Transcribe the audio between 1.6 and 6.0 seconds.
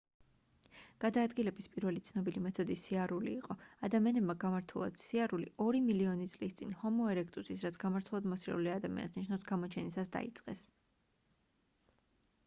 პირველი ცნობილი მეთოდი სიარული იყო. ადამიანებმა გამართულად სიარული ორი